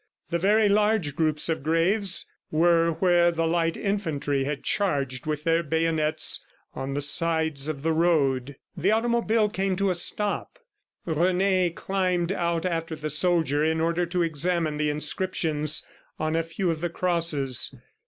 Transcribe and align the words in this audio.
The 0.31 0.39
very 0.39 0.67
large 0.67 1.15
groups 1.15 1.47
of 1.47 1.61
graves 1.61 2.25
were 2.49 2.93
where 2.93 3.29
the 3.29 3.45
light 3.45 3.77
infantry 3.77 4.45
had 4.45 4.63
charged 4.63 5.27
with 5.27 5.43
their 5.43 5.61
bayonets 5.61 6.43
on 6.73 6.95
the 6.95 7.01
sides 7.01 7.67
of 7.67 7.83
the 7.83 7.93
road. 7.93 8.55
The 8.75 8.89
automobile 8.89 9.47
came 9.47 9.75
to 9.75 9.91
a 9.91 9.93
stop. 9.93 10.57
Rene 11.05 11.69
climbed 11.69 12.31
out 12.31 12.65
after 12.65 12.95
the 12.95 13.09
soldier 13.09 13.63
in 13.63 13.79
order 13.79 14.07
to 14.07 14.23
examine 14.23 14.77
the 14.77 14.89
inscriptions 14.89 15.85
on 16.17 16.35
a 16.35 16.41
few 16.41 16.71
of 16.71 16.81
the 16.81 16.89
crosses. 16.89 17.71